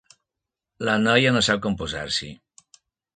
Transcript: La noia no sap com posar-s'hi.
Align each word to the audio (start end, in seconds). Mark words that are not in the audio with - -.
La 0.87 0.95
noia 1.01 1.33
no 1.35 1.43
sap 1.47 1.61
com 1.67 1.75
posar-s'hi. 1.83 2.31